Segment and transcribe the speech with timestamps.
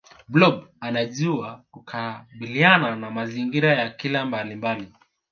[0.27, 4.93] blob anajua kukabiliana na mazingira ya kila mbalimbali